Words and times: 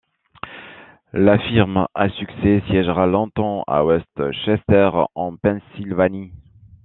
La 1.13 1.37
firme 1.37 1.85
à 1.93 2.09
succès 2.09 2.63
siègera 2.67 3.05
longtemps 3.05 3.63
à 3.67 3.85
West 3.85 4.31
Chester, 4.43 4.89
en 5.13 5.35
Pennsylvanie. 5.37 6.31